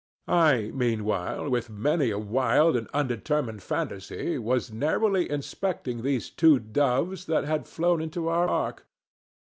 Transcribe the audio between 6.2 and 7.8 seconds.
two doves that had